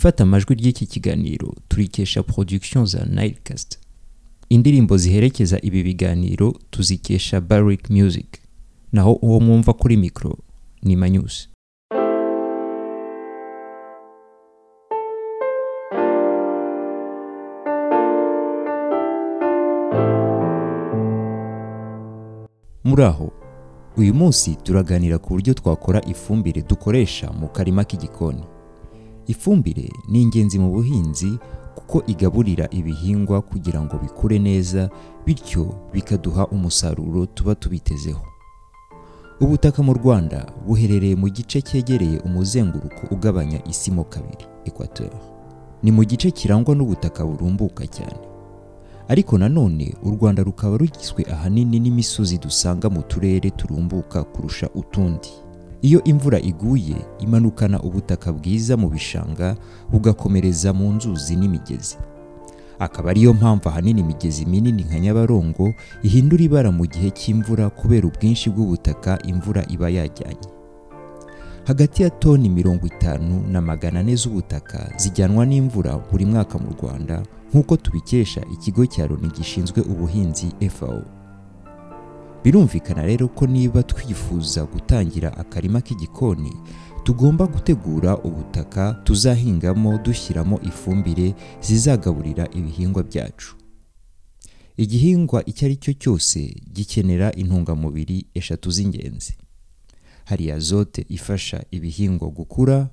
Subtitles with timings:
[0.00, 3.78] ifata amajwi ry'iki kiganiro turikesha production za Nilecast
[4.48, 8.26] indirimbo ziherekeza ibi biganiro tuzikesha Barrick Music.
[8.92, 10.38] Naho uwo mwumva kuri mikoro
[10.82, 11.48] ni Manyusi.
[22.84, 23.32] Muri aho
[23.96, 28.44] uyu munsi turaganira ku buryo twakora ifumbire dukoresha mu karima k'igikoni.
[29.26, 31.38] Ifumbire ni ingenzi mu buhinzi
[31.74, 34.90] kuko igaburira ibihingwa kugira ngo bikure neza
[35.26, 38.20] bityo bikaduha umusaruro tuba tubitezeho.
[39.40, 45.10] Ubutaka mu rwanda buherereye mu gice cyegereye umuzenguruko ugabanya isi mo kabiri equateur.
[45.82, 48.20] Ni mu gice kirangwa n'ubutaka burumbuka cyane.
[49.08, 55.28] Ariko nanone u rwanda rukaba rugizwe ahanini n'imisozi dusanga mu turere turumbuka kurusha utundi.
[55.82, 59.56] Iyo imvura iguye imanukana ubutaka bwiza mu bishanga
[59.90, 61.96] bugakomereza mu nzuzi n'imigezi.
[62.78, 68.50] Akaba ariyo mpamvu ahanini imigezi minini nka nyabarongo ihindura ibara mu gihe cy'imvura kubera ubwinshi
[68.50, 70.48] bw'ubutaka imvura iba yajyanye.
[71.64, 77.22] Hagati ya toni mirongo itanu na magana ane z'ubutaka zijyanwa n'imvura buri mwaka mu rwanda
[77.52, 81.02] nk'uko tubikesha ikigo cya loni gishinzwe ubuhinzi FAO
[82.44, 86.52] birumvikana rero ko niba twifuza gutangira akarima k'igikoni
[87.04, 93.56] tugomba gutegura ubutaka tuzahingamo dushyiramo ifumbire zizagaburira ibihingwa byacu.
[94.76, 99.32] Igihingwa icyo ari cyo cyose gikenera intungamubiri eshatu z'ingenzi.
[100.24, 102.88] Hari azote ifasha ibihingwa gukura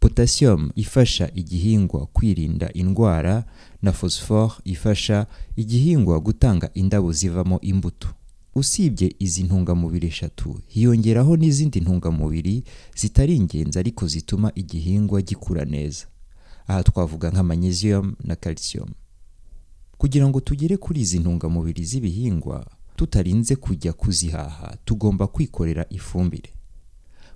[0.00, 3.44] potassium ifasha igihingwa kwirinda indwara
[3.82, 5.26] na phosphore ifasha
[5.56, 8.08] igihingwa gutanga indabo zivamo imbuto.
[8.54, 10.60] Usibye izi ntungamubiri eshatu.
[10.66, 12.64] Hiyongeraho n'izindi ntungamubiri
[12.96, 16.06] zitari ingenzi ariko zituma igihingwa gikura neza.
[16.66, 18.88] Aha twavuga nka magnesium na calcium.
[19.98, 26.50] Kugira ngo tugere kuri izi ntungamubiri z'ibihingwa tutarinze kujya kuzihaha tugomba kwikorera ifumbire.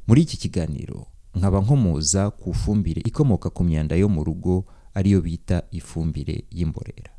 [0.07, 4.65] Muri iki kiganiro nkaba nkomoza ku fumbire ikomoka ku myanda yo mu rugo
[4.95, 7.11] ariyo bita ifumbire y'imborera.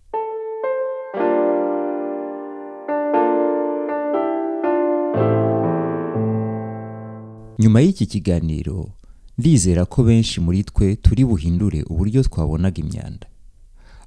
[7.60, 8.90] Nyuma y'iki kiganiro
[9.38, 13.28] ndizera ko benshi muri twe turi buhindure uburyo twabonaga imyanda.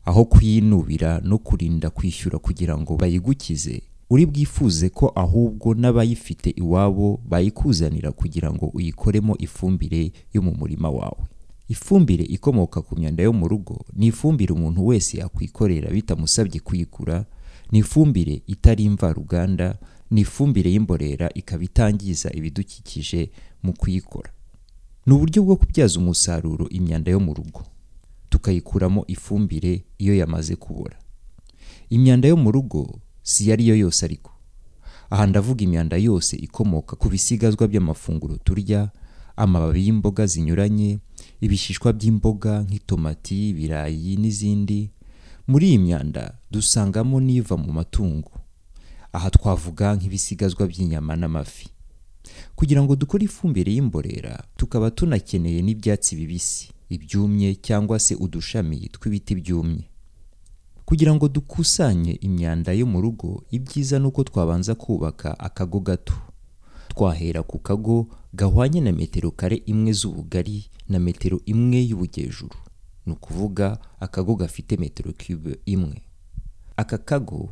[0.04, 8.12] Aho kuyinubira no kurinda kwishyura kugira ngo bayigukize uri bwifuze ko ahubwo n'abayifite iwabo bayikuzanira
[8.12, 11.24] kugira ngo uyikoremo ifumbire yo mu murima wawe.
[11.68, 17.24] Ifumbire ikomoka ku myanda yo mu rugo ni ifumbire umuntu wese yakwikorera bitamusabye kuyigura
[17.72, 19.78] ni ifumbire itari imvaruganda
[20.10, 23.30] ni ifumbire y'imborera ikaba itangiza ibidukikije
[23.62, 24.32] mu kuyikora.
[25.06, 27.62] Ni uburyo bwo kubyaza umusaruro imyanda yo mu rugo.
[28.28, 30.98] Tukayikuramo ifumbire iyo yamaze kubora.
[31.90, 34.30] Imyanda yo mu rugo si iyo ariyo yose ariko.
[35.10, 38.90] Aha ndavuga imyanda yose ikomoka ku bisigazwa by'amafunguro turya
[39.36, 40.98] amababi y'imboga zinyuranye
[41.40, 44.90] ibishishwa by'imboga nk'itomati ibirayi n'izindi.
[45.48, 48.30] Muri iyi myanda dusangamo n'iva mu matungo.
[49.12, 51.68] Aha twavuga nk'ibisigazwa by'inyama n'amafi.
[52.54, 59.84] Kugira ngo dukore ifumbire y'imborera tukaba tunakeneye n'ibyatsi bibisi ibyumye cyangwa se udushami tw'ibiti byumye.
[60.84, 66.14] Kugira ngo dukusanye imyanda yo mu rugo ibyiza ni uko twabanza kubaka akago gato.
[66.88, 72.56] Twahera ku kago gahwanye na metero kare imwe z'ubugari na metero imwe y'ubugejuru
[73.06, 76.02] ni ukuvuga akago gafite metero cube imwe.
[76.76, 77.48] Aka kago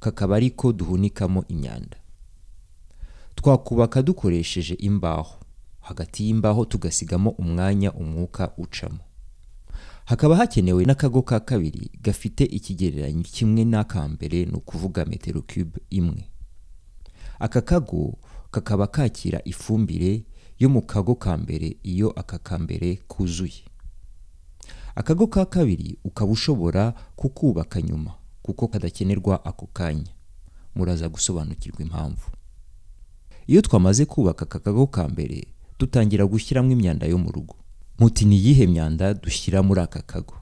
[0.00, 1.96] kakaba ariko duhunikamo imyanda.
[3.34, 5.34] Twakubaka dukoresheje imbaho.
[5.80, 8.98] Hagati y'imbaho tugasigamo umwanya umwuka ucamo.
[10.04, 16.24] Hakaba hakenewe n'akago ka kabiri gafite ikigereranyo kimwe n'aka mbere ni ukuvuga metero cube imwe.
[17.38, 18.18] Aka kago
[18.50, 20.24] kakaba kakira ifumbire
[20.58, 23.62] yo mu kago ka mbere iyo aka ka mbere kuzuye.
[24.94, 28.14] Akago ka kabiri ukaba ushobora kukubaka nyuma.
[28.46, 30.12] Kuko kadakenerwa ako kanya.
[30.74, 32.26] Muraza gusobanukirwa impamvu.
[33.46, 35.38] Iyo twamaze kubaka aka kago ka mbere
[35.78, 37.54] dutangira gushyiramo imyanda yo mu rugo.
[37.98, 40.34] Muti ni iyihe myanda dushyira muri aka kago?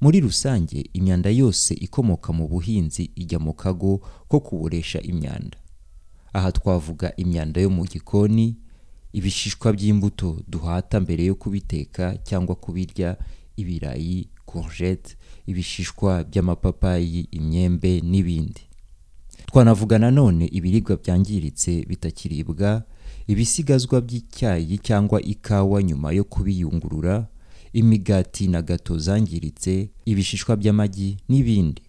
[0.00, 5.58] Muri rusange imyanda yose ikomoka mu buhinzi ijya mu kago ko kuboresha imyanda.
[6.32, 8.56] Aha twavuga imyanda yo mu gikoni
[9.12, 13.16] ibishishwa by'imbuto duhata mbere yo kubiteka cyangwa kubirya
[13.56, 15.16] ibirayi courgette
[15.46, 18.60] ibishishwa by'amapapayi imyembe n'ibindi.
[19.46, 22.82] Twanavuga nanone ibiribwa byangiritse bitakiribwa
[23.26, 27.26] ibisigazwa by'icyayi cyangwa ikawa nyuma yo kubiyungurura
[27.72, 31.82] imigati na gato zangiritse ibishishwa by'amagi n'ibindi.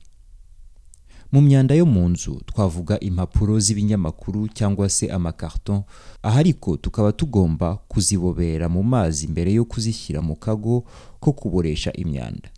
[1.34, 5.82] Mu myanda yo mu nzu twavuga impapuro z'ibinyamakuru cyangwa se amakarton
[6.24, 10.86] aha ariko tukaba tugomba kuzibobera mu mazi mbere yo kuzishyira mu kago
[11.20, 12.50] ko kuboresha imyanda.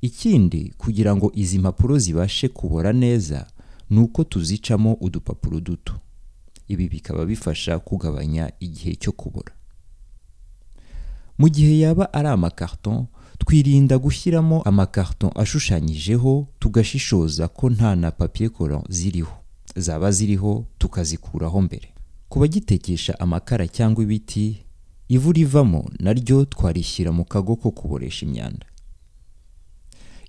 [0.00, 3.46] Ikindi kugira ngo izi mpapuro zibashe kubora neza
[3.90, 5.94] ni uko tuzicamo udupapuro duto.
[6.68, 9.52] Ibi bikaba bifasha kugabanya igihe cyo kubora.
[11.38, 13.06] Mu gihe yaba ari amakarton
[13.38, 19.32] twirinda gushyiramo amakarton ashushanyijeho tugashishoza ko nta na papier collant ziriho.
[19.76, 21.88] Zaba ziriho tukazikuraho mbere.
[22.28, 24.56] Ku bagitekesha amakara cyangwa ibiti
[25.08, 28.66] ivu rivamo naryo twarishyira mu kago ko kuboresha imyanda.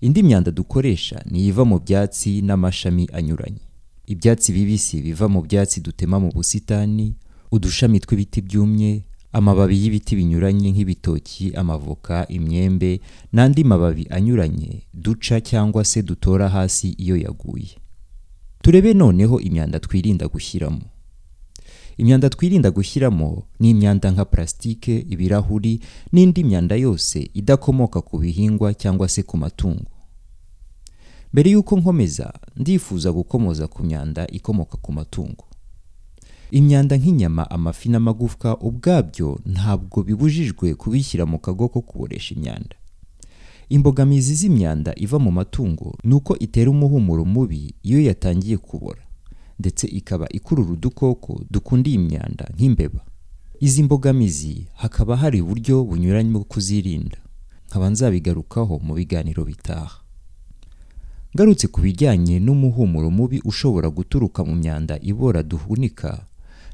[0.01, 3.61] Indi myanda dukoresha ni iva mu byatsi n'amashami anyuranye.
[4.05, 7.15] Ibyatsi bibisi biva mu byatsi dutema mu busitani
[7.51, 13.01] udushami tw'ibiti byumye amababi y'ibiti binyuranye nk'ibitoki amavoka imyembe
[13.33, 17.69] n'andi mababi anyuranye duca cyangwa se dutora hasi iyo yaguye.
[18.61, 20.81] Turebe noneho imyanda twirinda gushyiramo.
[21.97, 25.79] Imyanda twirinda gushyiramo ni imyanda nka plastique ibirahuri
[26.11, 29.91] n'indi myanda yose idakomoka ku bihingwa cyangwa se ku matungo.
[31.33, 35.43] Mbere y'uko nkomeza ndifuza gukomoza ku myanda ikomoka ku matungo.
[36.51, 42.75] Imyanda nk'inyama amafi n'amagufwa ubwabyo ntabwo bibujijwe kubishyira mu kago ko kuboresha imyanda.
[43.69, 49.01] Imbogamizi z'imyanda iva mu matungo ni uko itera umuhumuro mubi iyo yatangiye kubora
[49.59, 52.99] ndetse ikaba ikurura udukoko dukunda iyi myanda nk'imbeba.
[53.59, 57.17] Izi mbogamizi hakaba hari uburyo bunyuranye bwo kuzirinda.
[57.67, 59.99] Nkaba nzabigarukaho mu biganiro bitaha.
[61.35, 66.23] Ngarutse ku bijyanye n'umuhumuro mubi ushobora guturuka mu myanda ibora duhunika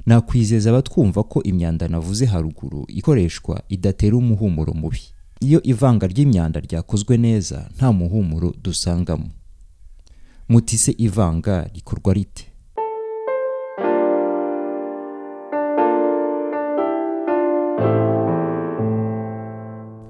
[0.06, 5.02] nakwizeza abatwumva ko imyanda navuze haruguru ikoreshwa idatera umuhumuro mubi.
[5.40, 9.30] Iyo ivanga ry'imyanda ryakozwe neza nta muhumuro dusangamo.
[10.50, 12.46] Muti se ivanga rikorwa rite?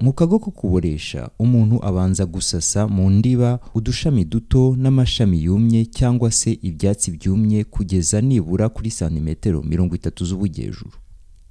[0.04, 6.50] Mu kago ko kuboresha umuntu abanza gusasa mu ndiba udushami duto n'amashami yumye cyangwa se
[6.68, 10.90] ibyatsi byumye kugeza nibura kuri santimetero mirongo itatu z'ubujyejuru.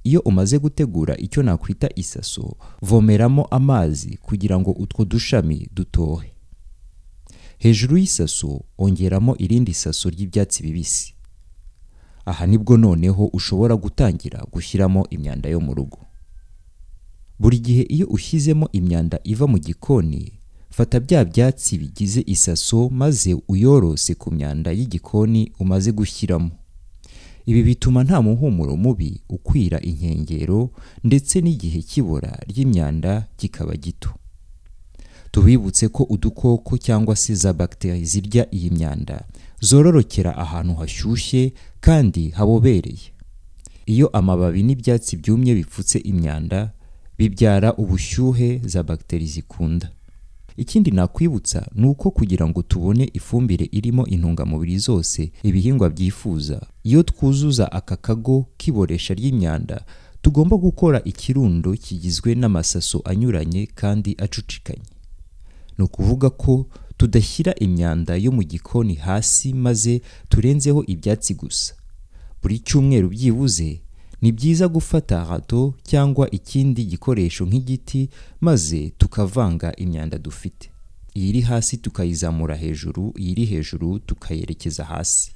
[0.04, 6.30] Iyo umaze gutegura icyo nakwita isaso vomeramo amazi kugira ngo utwo dushami dutohe.
[7.58, 11.14] Hejuru y'isaso ongeramo irindi saso ry'ibyatsi bibisi.
[12.26, 15.98] Aha ni bwo noneho ushobora gutangira gushyiramo imyanda yo mu rugo.
[17.44, 20.32] Buri gihe iyo ushyizemo imyanda iva mu gikoni
[20.70, 26.50] fata bya byatsi bigize isaso maze uyorose ku myanda y'igikoni umaze gushyiramo.
[27.46, 30.70] Ibi bituma nta muhumuro mubi ukwira inkengero
[31.04, 34.10] ndetse n'igihe cy'ibora ry'imyanda kikaba gito.
[35.30, 39.24] Tubibutse ko udukoko cyangwa se za bagiteri zirya iyi myanda
[39.60, 43.12] zororokera ahantu hashyushye kandi habobereye.
[43.86, 46.72] Iyo amababi n'ibyatsi byumye bipfutse imyanda
[47.18, 49.90] bibyara ubushyuhe za bagiteri zikunda.
[50.56, 57.72] Ikindi nakwibutsa ni uko kugira ngo tubone ifumbire irimo intungamubiri zose ibihingwa byifuza iyo twuzuza
[57.72, 59.84] aka kago k'iboresha ry'imyanda
[60.22, 64.82] tugomba gukora ikirundo kigizwe n'amasaso anyuranye kandi acucikanye.
[65.78, 71.74] Ni ukuvuga ko tudashyira imyanda yo mu gikoni hasi maze turenzeho ibyatsi gusa.
[72.42, 73.80] Buri cyumweru byibuze
[74.24, 78.08] ni byiza gufata hato cyangwa ikindi gikoresho nk'igiti
[78.40, 80.70] maze tukavanga imyanda dufite.
[81.14, 85.32] Iyiri hasi tukayizamura hejuru iyiri hejuru tukayerekeza hasi.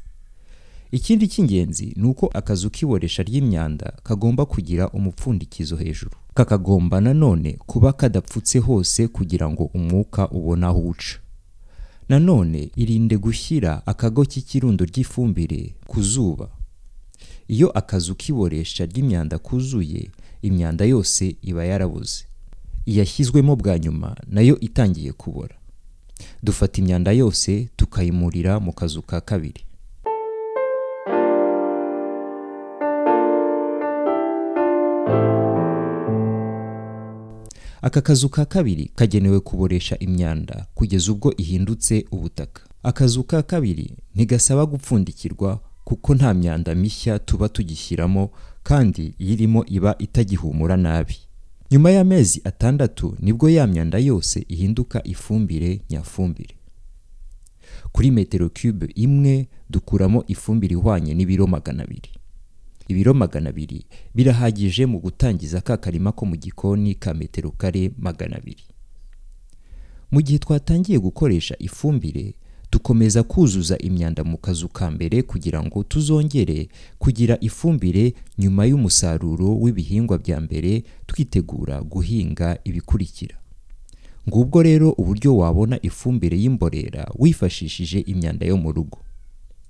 [0.92, 6.16] Ikindi cy'ingenzi ni uko akazu k'iboresha ry'imyanda kagomba kugira umupfundikizo hejuru.
[6.34, 11.18] Kakagomba nanone kuba kadapfutse hose kugira ngo umwuka ubone aho uca.
[12.08, 16.48] Nanone irinde gushyira akago k'ikirundo ry'ifumbire ku zuba.
[17.48, 20.10] Iyo akazu k'iboresha ry'imyanda kuzuye
[20.42, 22.24] imyanda yose iba yarabuze.
[22.86, 25.54] Iyashyizwemo bwa nyuma na yo itangiye kubora.
[26.42, 29.62] Dufata imyanda yose tukayimurira mu kazu ka kabiri.
[37.82, 42.62] Aka kazu ka kabiri kagenewe kuboresha imyanda kugeza ubwo ihindutse ubutaka.
[42.82, 48.30] Akazu ka kabiri ntigasaba gupfundikirwa kuko nta myanda mishya tuba tugishyiramo
[48.62, 51.16] kandi iyirimo iba itagihumura nabi.
[51.70, 56.54] Nyuma y'amezi atandatu ni bwo ya myanda yose ihinduka ifumbire nyafumbire.
[57.92, 62.10] Kuri metero cube imwe dukuramo ifumbire ihwanye n'ibiro magana abiri.
[62.88, 68.36] Ibiro magana abiri birahagije mu gutangiza ka karima ko mu gikoni ka metero kare magana
[68.36, 68.64] abiri.
[70.10, 72.34] Mu gihe twatangiye gukoresha ifumbire
[72.72, 80.18] dukomeza kuzuza imyanda mu kazu ka mbere kugira ngo tuzongere kugira ifumbire nyuma y'umusaruro w'ibihingwa
[80.18, 83.36] bya mbere twitegura guhinga ibikurikira.
[84.28, 88.98] Ngubwo rero uburyo wabona ifumbire y'imborera wifashishije imyanda yo mu rugo.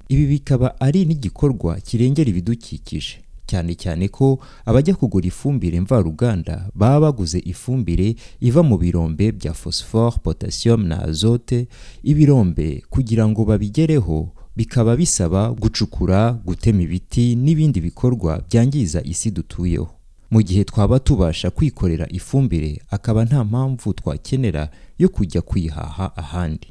[0.09, 3.19] Ibi bikaba ari n'igikorwa kirengera ibidukikije.
[3.49, 4.39] Cyane cyane ko
[4.69, 11.67] abajya kugura ifumbire mvaruganda baba baguze ifumbire iva mu birombe bya phosphore potassium na azote.
[12.03, 19.89] Ibirombe kugira ngo babigereho bikaba bisaba gucukura gutema ibiti n'ibindi bikorwa byangiza isi dutuyeho.
[20.31, 26.69] Mu gihe twaba tubasha kwikorera ifumbire akaba nta mpamvu twakenera yo kujya kuyihaha ahandi.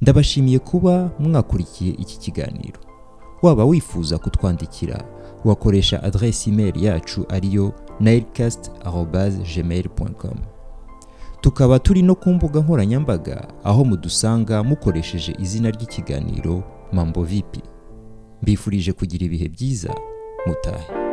[0.00, 2.80] Ndabashimiye kuba mwakurikiye iki kiganiro.
[3.42, 5.04] Waba wifuza kutwandikira
[5.48, 8.70] wakoresha adresi email yacu ariyo nilecast
[9.54, 10.38] gmail com.
[11.40, 16.62] Tukaba turi no ku mbuga nkoranyambaga aho mudusanga mukoresheje izina ry'ikiganiro
[16.92, 17.60] mambo vipi.
[18.42, 19.94] Mbifurije kugira ibihe byiza
[20.46, 21.05] mutahe.